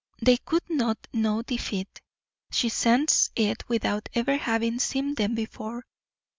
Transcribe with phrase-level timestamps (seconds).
[0.19, 2.01] They could not know defeat.
[2.51, 5.85] She sensed it without ever having seen them before.